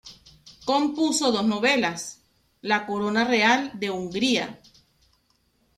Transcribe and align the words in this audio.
Compuso 0.69 1.31
dos 1.31 1.45
novelas: 1.45 2.23
"La 2.61 2.87
corona 2.87 3.23
real 3.23 3.69
de 3.79 3.91
Hungría. 3.91 4.59